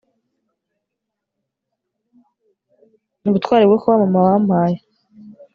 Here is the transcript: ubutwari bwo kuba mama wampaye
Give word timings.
ubutwari 3.29 3.63
bwo 3.67 3.77
kuba 3.81 3.95
mama 4.01 4.19
wampaye 4.27 4.77